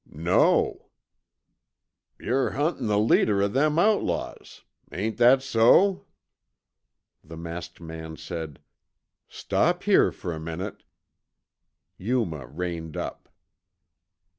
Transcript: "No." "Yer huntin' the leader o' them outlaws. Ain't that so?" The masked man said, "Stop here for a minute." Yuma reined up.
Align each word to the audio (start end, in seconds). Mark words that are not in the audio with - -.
"No." 0.11 0.87
"Yer 2.19 2.49
huntin' 2.57 2.87
the 2.87 2.97
leader 2.97 3.43
o' 3.43 3.47
them 3.47 3.77
outlaws. 3.77 4.63
Ain't 4.91 5.17
that 5.17 5.43
so?" 5.43 6.07
The 7.23 7.37
masked 7.37 7.79
man 7.79 8.17
said, 8.17 8.57
"Stop 9.27 9.83
here 9.83 10.11
for 10.11 10.33
a 10.33 10.39
minute." 10.39 10.81
Yuma 11.99 12.47
reined 12.47 12.97
up. 12.97 13.29